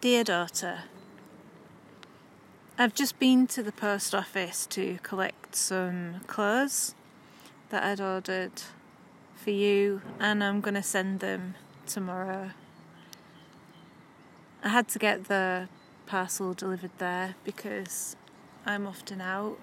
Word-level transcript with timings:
Dear 0.00 0.24
daughter, 0.24 0.84
I've 2.78 2.94
just 2.94 3.18
been 3.18 3.46
to 3.48 3.62
the 3.62 3.70
post 3.70 4.14
office 4.14 4.64
to 4.68 4.98
collect 5.02 5.54
some 5.54 6.20
clothes 6.26 6.94
that 7.68 7.82
I'd 7.82 8.00
ordered 8.00 8.62
for 9.36 9.50
you, 9.50 10.00
and 10.18 10.42
I'm 10.42 10.62
going 10.62 10.72
to 10.72 10.82
send 10.82 11.20
them 11.20 11.54
tomorrow. 11.86 12.52
I 14.64 14.70
had 14.70 14.88
to 14.88 14.98
get 14.98 15.24
the 15.24 15.68
parcel 16.06 16.54
delivered 16.54 16.96
there 16.96 17.34
because 17.44 18.16
I'm 18.64 18.86
often 18.86 19.20
out 19.20 19.58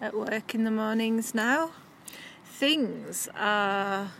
at 0.00 0.16
work 0.16 0.54
in 0.54 0.62
the 0.62 0.70
mornings 0.70 1.34
now. 1.34 1.72
Things 2.44 3.28
are 3.34 4.12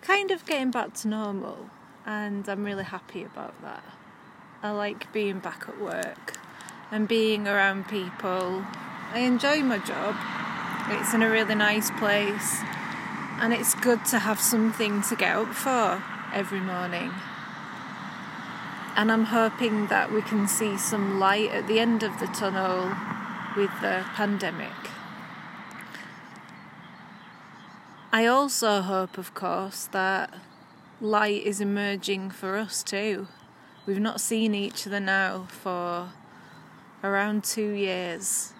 kind 0.00 0.30
of 0.30 0.46
getting 0.46 0.70
back 0.70 0.94
to 0.94 1.08
normal, 1.08 1.70
and 2.06 2.48
I'm 2.48 2.62
really 2.62 2.84
happy 2.84 3.24
about 3.24 3.60
that. 3.62 3.82
I 4.60 4.72
like 4.72 5.12
being 5.12 5.38
back 5.38 5.66
at 5.68 5.80
work 5.80 6.36
and 6.90 7.06
being 7.06 7.46
around 7.46 7.86
people. 7.86 8.64
I 9.12 9.20
enjoy 9.20 9.62
my 9.62 9.78
job. 9.78 10.16
It's 10.88 11.14
in 11.14 11.22
a 11.22 11.30
really 11.30 11.54
nice 11.54 11.92
place, 11.92 12.58
and 13.40 13.54
it's 13.54 13.76
good 13.76 14.04
to 14.06 14.18
have 14.18 14.40
something 14.40 15.02
to 15.02 15.14
get 15.14 15.36
up 15.36 15.54
for 15.54 16.02
every 16.34 16.58
morning. 16.58 17.12
And 18.96 19.12
I'm 19.12 19.26
hoping 19.26 19.86
that 19.86 20.10
we 20.10 20.22
can 20.22 20.48
see 20.48 20.76
some 20.76 21.20
light 21.20 21.50
at 21.52 21.68
the 21.68 21.78
end 21.78 22.02
of 22.02 22.18
the 22.18 22.26
tunnel 22.26 22.96
with 23.56 23.70
the 23.80 24.04
pandemic. 24.14 24.90
I 28.10 28.26
also 28.26 28.80
hope, 28.80 29.18
of 29.18 29.34
course, 29.34 29.86
that 29.92 30.34
light 31.00 31.44
is 31.44 31.60
emerging 31.60 32.30
for 32.30 32.56
us 32.56 32.82
too. 32.82 33.28
We've 33.88 33.98
not 33.98 34.20
seen 34.20 34.54
each 34.54 34.86
other 34.86 35.00
now 35.00 35.46
for 35.48 36.10
around 37.02 37.42
two 37.42 37.70
years. 37.70 38.52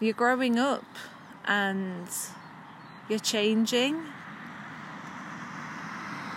You're 0.00 0.14
growing 0.14 0.58
up 0.58 0.86
and 1.44 2.08
you're 3.06 3.18
changing. 3.18 4.02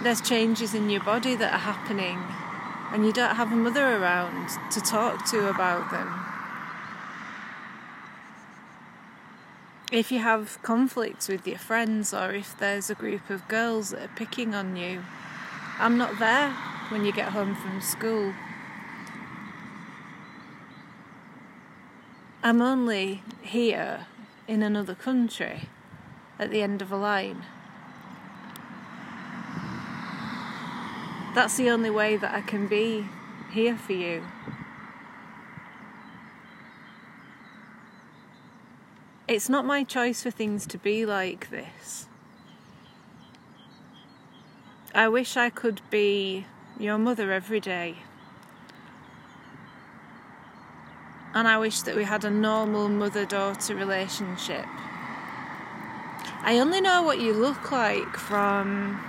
There's 0.03 0.19
changes 0.19 0.73
in 0.73 0.89
your 0.89 1.01
body 1.01 1.35
that 1.35 1.53
are 1.53 1.59
happening, 1.59 2.21
and 2.91 3.05
you 3.05 3.13
don't 3.13 3.37
have 3.37 3.53
a 3.53 3.55
mother 3.55 3.95
around 3.95 4.49
to 4.71 4.81
talk 4.81 5.25
to 5.31 5.47
about 5.47 5.89
them. 5.89 6.13
If 9.93 10.11
you 10.11 10.19
have 10.19 10.61
conflicts 10.61 11.29
with 11.29 11.47
your 11.47 11.57
friends, 11.57 12.13
or 12.13 12.33
if 12.33 12.57
there's 12.59 12.89
a 12.89 12.95
group 12.95 13.29
of 13.29 13.47
girls 13.47 13.91
that 13.91 14.01
are 14.01 14.15
picking 14.17 14.53
on 14.53 14.75
you, 14.75 15.05
I'm 15.79 15.97
not 15.97 16.19
there 16.19 16.53
when 16.89 17.05
you 17.05 17.11
get 17.11 17.29
home 17.29 17.55
from 17.55 17.81
school. 17.81 18.33
I'm 22.43 22.61
only 22.61 23.23
here 23.41 24.07
in 24.47 24.61
another 24.61 24.95
country 24.95 25.69
at 26.37 26.51
the 26.51 26.61
end 26.61 26.81
of 26.81 26.91
a 26.91 26.97
line. 26.97 27.45
That's 31.33 31.57
the 31.57 31.69
only 31.69 31.89
way 31.89 32.17
that 32.17 32.33
I 32.33 32.41
can 32.41 32.67
be 32.67 33.07
here 33.51 33.77
for 33.77 33.93
you. 33.93 34.23
It's 39.27 39.49
not 39.49 39.65
my 39.65 39.83
choice 39.83 40.21
for 40.21 40.29
things 40.29 40.67
to 40.67 40.77
be 40.77 41.05
like 41.05 41.49
this. 41.49 42.07
I 44.93 45.07
wish 45.07 45.37
I 45.37 45.49
could 45.49 45.81
be 45.89 46.45
your 46.79 46.97
mother 46.97 47.31
every 47.31 47.59
day. 47.59 47.97
And 51.33 51.47
I 51.47 51.57
wish 51.57 51.81
that 51.81 51.95
we 51.95 52.03
had 52.03 52.25
a 52.25 52.29
normal 52.29 52.89
mother 52.89 53.25
daughter 53.25 53.75
relationship. 53.75 54.65
I 56.41 56.59
only 56.59 56.81
know 56.81 57.01
what 57.03 57.19
you 57.19 57.33
look 57.33 57.71
like 57.71 58.17
from 58.17 58.99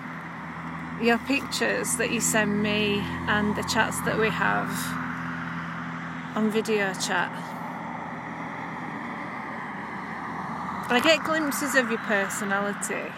your 1.02 1.18
pictures 1.18 1.96
that 1.96 2.10
you 2.12 2.20
send 2.20 2.62
me 2.62 3.00
and 3.26 3.56
the 3.56 3.62
chats 3.64 4.00
that 4.02 4.18
we 4.18 4.30
have 4.30 4.70
on 6.36 6.50
video 6.50 6.94
chat. 6.94 7.30
I 10.86 11.00
get 11.02 11.24
glimpses 11.24 11.74
of 11.74 11.90
your 11.90 11.98
personality, 12.00 13.10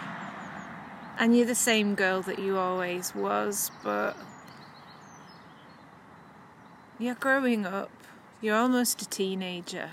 and 1.19 1.35
you're 1.35 1.45
the 1.45 1.53
same 1.53 1.95
girl 1.95 2.21
that 2.23 2.39
you 2.39 2.57
always 2.57 3.13
was, 3.13 3.71
but 3.83 4.17
you're 6.99 7.15
growing 7.15 7.65
up, 7.65 7.91
you're 8.41 8.55
almost 8.55 9.01
a 9.01 9.09
teenager. 9.09 9.91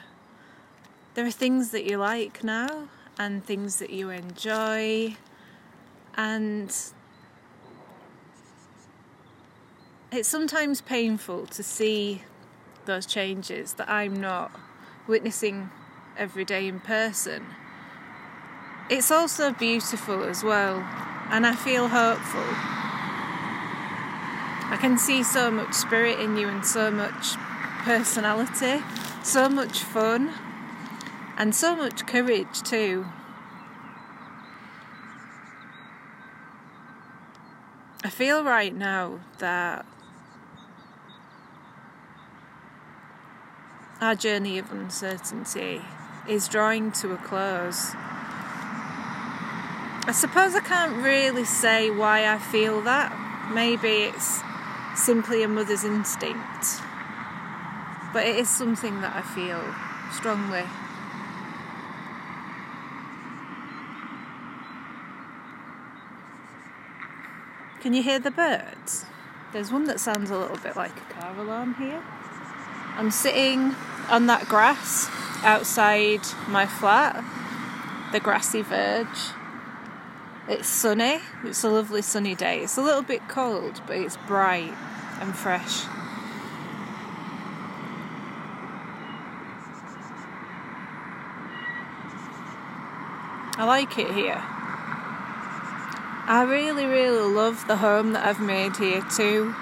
There 1.14 1.26
are 1.26 1.30
things 1.30 1.70
that 1.70 1.84
you 1.84 1.98
like 1.98 2.42
now 2.42 2.88
and 3.18 3.44
things 3.44 3.76
that 3.76 3.90
you 3.90 4.10
enjoy, 4.10 5.16
and 6.16 6.74
it's 10.10 10.28
sometimes 10.28 10.80
painful 10.80 11.46
to 11.46 11.62
see 11.62 12.22
those 12.86 13.06
changes 13.06 13.74
that 13.74 13.88
I'm 13.88 14.20
not 14.20 14.50
witnessing 15.06 15.70
every 16.16 16.44
day 16.44 16.66
in 16.68 16.80
person. 16.80 17.44
It's 18.90 19.10
also 19.10 19.52
beautiful 19.52 20.24
as 20.24 20.42
well, 20.42 20.78
and 21.30 21.46
I 21.46 21.54
feel 21.54 21.88
hopeful. 21.88 22.73
I 24.74 24.76
can 24.76 24.98
see 24.98 25.22
so 25.22 25.52
much 25.52 25.72
spirit 25.72 26.18
in 26.18 26.36
you 26.36 26.48
and 26.48 26.66
so 26.66 26.90
much 26.90 27.36
personality, 27.84 28.82
so 29.22 29.48
much 29.48 29.78
fun, 29.78 30.34
and 31.38 31.54
so 31.54 31.76
much 31.76 32.04
courage 32.08 32.60
too. 32.64 33.06
I 38.02 38.10
feel 38.10 38.42
right 38.42 38.74
now 38.74 39.20
that 39.38 39.86
our 44.00 44.16
journey 44.16 44.58
of 44.58 44.72
uncertainty 44.72 45.82
is 46.28 46.48
drawing 46.48 46.90
to 46.90 47.12
a 47.12 47.16
close. 47.16 47.92
I 50.06 50.12
suppose 50.12 50.56
I 50.56 50.60
can't 50.60 50.96
really 50.96 51.44
say 51.44 51.92
why 51.92 52.26
I 52.26 52.38
feel 52.38 52.80
that. 52.80 53.20
Maybe 53.52 54.04
it's 54.04 54.40
simply 54.96 55.42
a 55.42 55.48
mother's 55.48 55.84
instinct. 55.84 56.80
But 58.12 58.26
it 58.26 58.36
is 58.36 58.48
something 58.48 59.00
that 59.00 59.14
I 59.14 59.22
feel 59.22 59.62
strongly. 60.12 60.64
Can 67.80 67.92
you 67.92 68.02
hear 68.02 68.18
the 68.18 68.30
birds? 68.30 69.04
There's 69.52 69.70
one 69.70 69.84
that 69.84 70.00
sounds 70.00 70.30
a 70.30 70.38
little 70.38 70.56
bit 70.56 70.74
like 70.74 70.96
a 70.96 71.14
car 71.14 71.38
alarm 71.38 71.74
here. 71.74 72.02
I'm 72.96 73.10
sitting 73.10 73.74
on 74.08 74.26
that 74.26 74.48
grass 74.48 75.10
outside 75.42 76.22
my 76.48 76.66
flat, 76.66 77.22
the 78.12 78.20
grassy 78.20 78.62
verge. 78.62 79.32
It's 80.46 80.68
sunny, 80.68 81.20
it's 81.42 81.64
a 81.64 81.70
lovely 81.70 82.02
sunny 82.02 82.34
day. 82.34 82.60
It's 82.60 82.76
a 82.76 82.82
little 82.82 83.02
bit 83.02 83.28
cold, 83.28 83.80
but 83.86 83.96
it's 83.96 84.18
bright 84.26 84.74
and 85.20 85.34
fresh. 85.34 85.86
I 93.56 93.64
like 93.64 93.98
it 93.98 94.10
here. 94.10 94.42
I 96.26 96.44
really, 96.46 96.84
really 96.84 97.32
love 97.32 97.66
the 97.66 97.76
home 97.76 98.12
that 98.12 98.26
I've 98.26 98.40
made 98.40 98.76
here 98.76 99.02
too. 99.16 99.54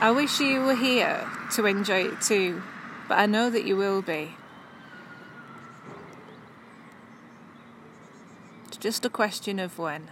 I 0.00 0.10
wish 0.14 0.40
you 0.40 0.62
were 0.62 0.74
here 0.74 1.28
to 1.52 1.66
enjoy 1.66 2.06
it 2.08 2.22
too, 2.22 2.62
but 3.08 3.18
I 3.18 3.26
know 3.26 3.50
that 3.50 3.64
you 3.64 3.76
will 3.76 4.00
be. 4.00 4.36
Just 8.84 9.06
a 9.06 9.08
question 9.08 9.58
of 9.58 9.78
when. 9.78 10.10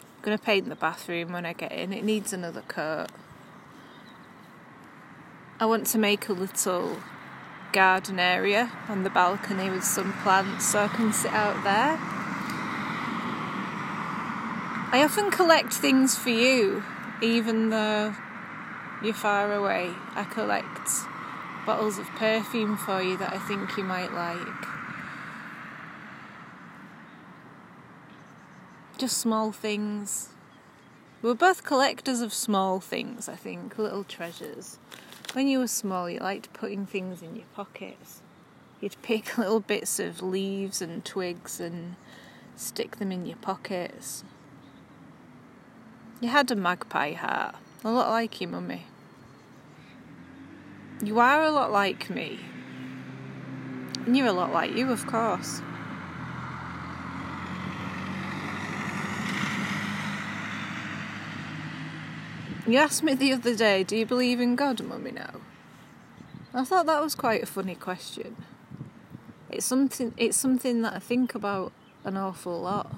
I'm 0.00 0.22
going 0.22 0.38
to 0.38 0.42
paint 0.42 0.70
the 0.70 0.76
bathroom 0.76 1.32
when 1.32 1.44
I 1.44 1.52
get 1.52 1.72
in. 1.72 1.92
It 1.92 2.04
needs 2.04 2.32
another 2.32 2.62
coat. 2.62 3.08
I 5.60 5.66
want 5.66 5.86
to 5.88 5.98
make 5.98 6.30
a 6.30 6.32
little 6.32 6.96
garden 7.74 8.18
area 8.18 8.72
on 8.88 9.02
the 9.02 9.10
balcony 9.10 9.68
with 9.68 9.84
some 9.84 10.14
plants 10.22 10.64
so 10.64 10.78
I 10.78 10.88
can 10.88 11.12
sit 11.12 11.34
out 11.34 11.62
there. 11.64 11.98
I 14.90 15.02
often 15.04 15.30
collect 15.30 15.74
things 15.74 16.16
for 16.16 16.30
you, 16.30 16.82
even 17.20 17.68
though 17.68 18.14
you're 19.02 19.12
far 19.12 19.52
away. 19.52 19.92
I 20.14 20.24
collect 20.24 21.12
bottles 21.66 21.98
of 21.98 22.06
perfume 22.10 22.76
for 22.76 23.02
you 23.02 23.16
that 23.18 23.34
I 23.34 23.38
think 23.38 23.76
you 23.76 23.82
might 23.82 24.12
like. 24.12 24.46
Just 28.96 29.18
small 29.18 29.50
things. 29.50 30.30
We 31.20 31.30
are 31.30 31.34
both 31.34 31.64
collectors 31.64 32.20
of 32.20 32.32
small 32.32 32.78
things, 32.78 33.28
I 33.28 33.34
think, 33.34 33.76
little 33.76 34.04
treasures. 34.04 34.78
When 35.32 35.48
you 35.48 35.58
were 35.58 35.66
small, 35.66 36.08
you 36.08 36.20
liked 36.20 36.52
putting 36.52 36.86
things 36.86 37.20
in 37.20 37.34
your 37.34 37.46
pockets. 37.54 38.22
You'd 38.80 38.96
pick 39.02 39.36
little 39.38 39.60
bits 39.60 39.98
of 39.98 40.22
leaves 40.22 40.80
and 40.80 41.04
twigs 41.04 41.60
and 41.60 41.96
stick 42.54 42.96
them 42.96 43.10
in 43.10 43.26
your 43.26 43.36
pockets. 43.38 44.22
You 46.20 46.28
had 46.28 46.50
a 46.50 46.56
magpie 46.56 47.12
hat, 47.12 47.56
a 47.84 47.90
lot 47.90 48.08
like 48.08 48.40
your 48.40 48.50
mummy. 48.50 48.84
You 51.02 51.18
are 51.20 51.42
a 51.42 51.50
lot 51.50 51.70
like 51.70 52.08
me. 52.08 52.40
And 54.06 54.16
you're 54.16 54.26
a 54.26 54.32
lot 54.32 54.52
like 54.52 54.74
you, 54.74 54.90
of 54.90 55.06
course. 55.06 55.60
You 62.66 62.78
asked 62.78 63.02
me 63.04 63.14
the 63.14 63.32
other 63.32 63.54
day, 63.54 63.84
do 63.84 63.96
you 63.96 64.04
believe 64.06 64.40
in 64.40 64.56
God, 64.56 64.82
Mummy, 64.82 65.12
now? 65.12 65.34
I 66.52 66.64
thought 66.64 66.86
that 66.86 67.02
was 67.02 67.14
quite 67.14 67.42
a 67.42 67.46
funny 67.46 67.74
question. 67.74 68.34
It's 69.50 69.64
something 69.64 70.14
it's 70.16 70.36
something 70.36 70.82
that 70.82 70.94
I 70.94 70.98
think 70.98 71.34
about 71.34 71.72
an 72.02 72.16
awful 72.16 72.60
lot. 72.60 72.90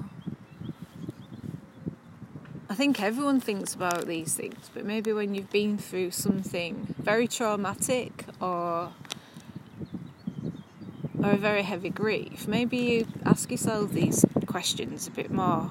I 2.71 2.75
think 2.75 3.01
everyone 3.03 3.41
thinks 3.41 3.75
about 3.75 4.07
these 4.07 4.35
things, 4.35 4.71
but 4.75 4.85
maybe 4.85 5.13
when 5.13 5.35
you've 5.35 5.51
been 5.51 5.79
through 5.79 6.11
something 6.11 6.95
very 6.99 7.27
traumatic 7.27 8.25
or 8.41 8.93
or 11.23 11.31
a 11.31 11.37
very 11.37 11.63
heavy 11.63 11.91
grief, 11.91 12.47
maybe 12.47 12.77
you 12.77 13.07
ask 13.25 13.51
yourself 13.51 13.93
these 13.93 14.25
questions 14.47 15.07
a 15.07 15.11
bit 15.11 15.31
more 15.31 15.71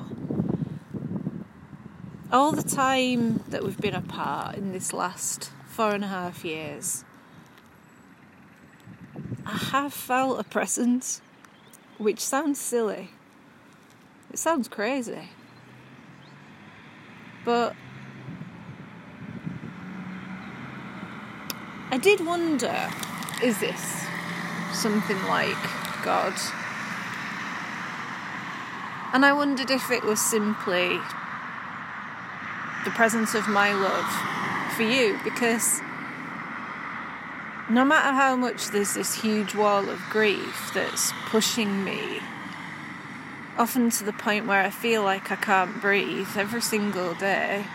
all 2.32 2.52
the 2.52 2.64
time 2.64 3.44
that 3.50 3.64
we've 3.64 3.80
been 3.80 3.96
apart 3.96 4.56
in 4.56 4.74
this 4.74 4.92
last 4.92 5.52
four 5.66 5.92
and 5.92 6.04
a 6.04 6.08
half 6.08 6.44
years, 6.44 7.06
I 9.46 9.56
have 9.56 9.94
felt 9.94 10.40
a 10.40 10.44
presence, 10.44 11.22
which 11.98 12.20
sounds 12.20 12.60
silly. 12.60 13.12
It 14.32 14.40
sounds 14.40 14.68
crazy. 14.68 15.30
But 17.48 17.78
I 21.92 21.98
did 21.98 22.26
wonder 22.26 22.90
is 23.42 23.58
this 23.62 24.06
something 24.74 25.18
like 25.28 25.56
God? 26.04 26.34
And 29.14 29.26
I 29.26 29.32
wondered 29.32 29.72
if 29.72 29.90
it 29.92 30.04
was 30.04 30.20
simply 30.20 31.00
the 32.84 32.92
presence 32.92 33.34
of 33.34 33.48
my 33.48 33.72
love 33.72 34.74
for 34.76 34.84
you 34.84 35.18
because 35.24 35.80
no 37.70 37.86
matter 37.86 38.14
how 38.14 38.36
much 38.36 38.72
there's 38.72 38.94
this 38.94 39.22
huge 39.22 39.56
wall 39.56 39.90
of 39.90 40.02
grief 40.10 40.72
that's 40.74 41.14
pushing 41.28 41.86
me, 41.86 42.20
often 43.58 43.90
to 43.90 44.04
the 44.04 44.14
point 44.14 44.46
where 44.46 44.62
I 44.62 44.70
feel 44.70 45.04
like 45.04 45.32
I 45.32 45.36
can't 45.36 45.82
breathe 45.82 46.28
every 46.36 46.62
single 46.62 47.14
day, 47.16 47.66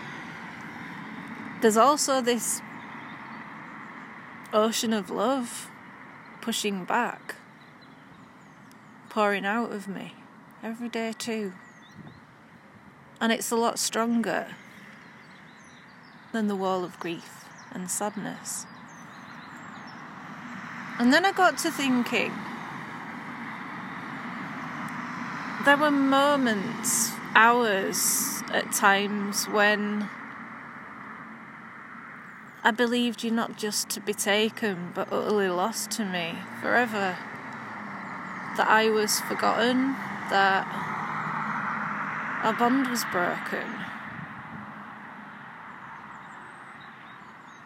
there's 1.61 1.77
also 1.77 2.21
this 2.21 2.61
ocean 4.53 4.93
of 4.93 5.09
love 5.09 5.69
pushing 6.41 6.85
back, 6.85 7.35
pouring 9.09 9.45
out 9.45 9.71
of 9.71 9.87
me 9.87 10.13
every 10.61 10.89
day 10.89 11.13
too. 11.17 11.53
And 13.19 13.31
it's 13.31 13.51
a 13.51 13.55
lot 13.55 13.79
stronger 13.79 14.47
than 16.31 16.47
the 16.47 16.55
wall 16.55 16.83
of 16.83 16.99
grief 16.99 17.45
and 17.71 17.89
sadness. 17.89 18.65
And 20.99 21.11
then 21.11 21.25
I 21.25 21.31
got 21.31 21.57
to 21.59 21.71
thinking 21.71 22.31
there 25.65 25.77
were 25.77 25.91
moments, 25.91 27.11
hours 27.35 28.43
at 28.51 28.71
times 28.71 29.45
when 29.45 30.09
I 32.63 32.71
believed 32.71 33.23
you 33.23 33.31
not 33.31 33.57
just 33.57 33.89
to 33.89 33.99
be 34.01 34.13
taken 34.13 34.91
but 34.93 35.11
utterly 35.11 35.49
lost 35.49 35.91
to 35.91 36.05
me 36.05 36.35
forever. 36.61 37.17
That 38.57 38.67
I 38.67 38.89
was 38.89 39.19
forgotten, 39.21 39.93
that 40.29 40.67
our 42.43 42.53
bond 42.53 42.87
was 42.87 43.03
broken. 43.11 43.83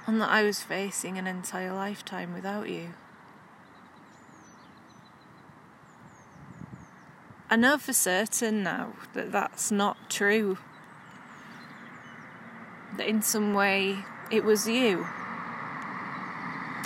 and 0.08 0.22
that 0.22 0.30
I 0.30 0.44
was 0.44 0.64
facing 0.64 1.18
an 1.18 1.28
entire 1.28 1.74
lifetime 1.74 2.34
without 2.34 2.70
you. 2.70 2.94
I 7.50 7.56
know 7.56 7.78
for 7.78 7.94
certain 7.94 8.64
now 8.64 8.94
that 9.14 9.32
that's 9.32 9.72
not 9.72 10.10
true. 10.10 10.58
That 12.98 13.08
in 13.08 13.22
some 13.22 13.54
way 13.54 14.00
it 14.30 14.44
was 14.44 14.68
you. 14.68 15.08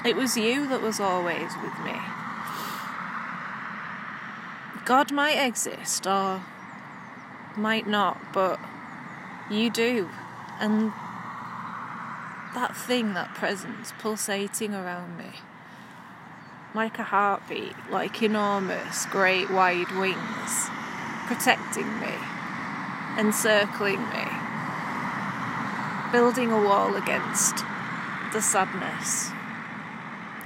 It 0.05 0.15
was 0.15 0.37
you 0.37 0.67
that 0.67 0.81
was 0.81 0.99
always 0.99 1.51
with 1.63 1.79
me. 1.83 1.99
God 4.85 5.11
might 5.11 5.37
exist 5.37 6.05
or 6.05 6.43
might 7.55 7.87
not, 7.87 8.33
but 8.33 8.59
you 9.49 9.69
do. 9.71 10.09
And 10.59 10.91
that 12.53 12.75
thing, 12.75 13.13
that 13.13 13.33
presence 13.33 13.93
pulsating 13.99 14.75
around 14.75 15.17
me. 15.17 15.31
Like 16.73 16.99
a 16.99 17.03
heartbeat, 17.03 17.75
like 17.89 18.23
enormous, 18.23 19.05
great, 19.07 19.49
wide 19.51 19.91
wings, 19.91 20.69
protecting 21.27 21.99
me, 21.99 22.13
encircling 23.17 24.01
me, 24.09 24.25
building 26.11 26.51
a 26.51 26.63
wall 26.63 26.95
against 26.95 27.57
the 28.31 28.41
sadness 28.41 29.31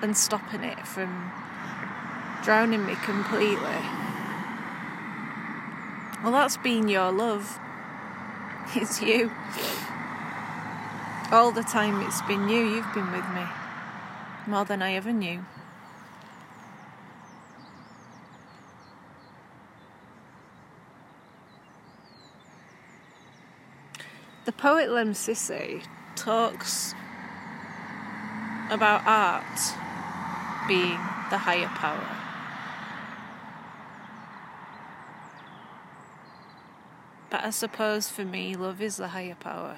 and 0.02 0.18
stopping 0.18 0.64
it 0.64 0.88
from 0.88 1.32
drowning 2.44 2.86
me 2.86 2.96
completely. 3.04 3.80
Well, 6.24 6.32
that's 6.32 6.58
been 6.58 6.88
your 6.88 7.12
love. 7.12 7.60
It's 8.76 9.00
you. 9.02 9.32
All 11.32 11.52
the 11.52 11.64
time 11.64 12.02
it's 12.02 12.22
been 12.24 12.50
you, 12.50 12.66
you've 12.66 12.94
been 12.94 13.12
with 13.12 13.30
me. 13.30 13.44
More 14.48 14.66
than 14.66 14.82
I 14.82 14.94
ever 14.94 15.12
knew. 15.12 15.46
The 24.46 24.52
poet 24.52 24.92
Lemn 24.92 25.16
talks 26.16 26.94
about 28.70 29.02
art 29.08 29.44
being 30.68 31.00
the 31.32 31.40
higher 31.40 31.68
power. 31.68 32.08
But 37.32 37.44
I 37.44 37.50
suppose 37.50 38.08
for 38.08 38.24
me, 38.24 38.56
love 38.56 38.84
is 38.84 38.98
the 38.98 39.08
higher 39.08 39.34
power. 39.34 39.78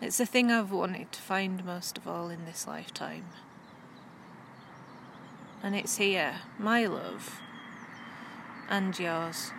It's 0.00 0.16
the 0.16 0.24
thing 0.24 0.50
I've 0.50 0.72
wanted 0.72 1.12
to 1.12 1.20
find 1.20 1.62
most 1.66 1.98
of 1.98 2.08
all 2.08 2.30
in 2.30 2.46
this 2.46 2.66
lifetime. 2.66 3.26
And 5.62 5.76
it's 5.76 5.98
here, 5.98 6.36
my 6.58 6.86
love, 6.86 7.42
and 8.70 8.98
yours. 8.98 9.52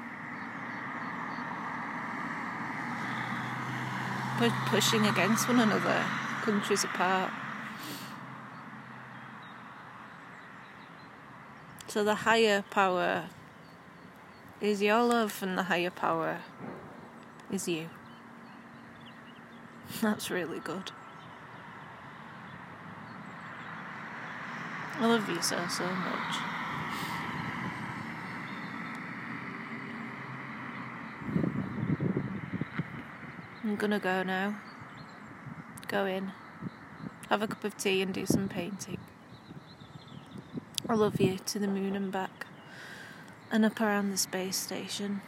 Pushing 4.50 5.06
against 5.06 5.48
one 5.48 5.60
another, 5.60 6.04
countries 6.42 6.84
apart. 6.84 7.32
So 11.88 12.04
the 12.04 12.16
higher 12.16 12.64
power 12.70 13.26
is 14.60 14.82
your 14.82 15.04
love, 15.04 15.44
and 15.44 15.58
the 15.58 15.64
higher 15.64 15.92
power 15.92 16.40
is 17.52 17.68
you. 17.68 17.90
That's 20.02 20.32
really 20.32 20.60
good. 20.60 20.92
I 25.00 25.06
love 25.06 25.28
you 25.30 25.42
so, 25.42 25.58
so 25.68 25.86
much. 25.86 26.51
I'm 33.64 33.76
gonna 33.76 34.00
go 34.00 34.24
now. 34.24 34.60
Go 35.88 36.06
in. 36.06 36.32
Have 37.30 37.44
a 37.44 37.48
cup 37.48 37.64
of 37.64 37.78
tea 37.78 38.02
and 38.02 38.12
do 38.12 38.26
some 38.26 38.50
painting. 38.50 38.98
I 40.90 40.96
love 40.96 41.22
you 41.22 41.38
to 41.38 41.60
the 41.60 41.68
moon 41.68 41.96
and 41.96 42.12
back. 42.12 42.48
And 43.52 43.64
up 43.64 43.80
around 43.80 44.10
the 44.10 44.18
space 44.18 44.58
station. 44.58 45.22